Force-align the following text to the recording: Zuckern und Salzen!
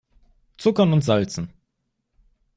Zuckern 0.57 0.93
und 0.93 1.03
Salzen! 1.03 1.53